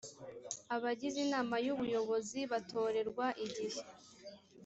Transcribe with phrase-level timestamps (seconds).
[0.75, 3.81] abagize inama y ubuyobozi batorerwa igihe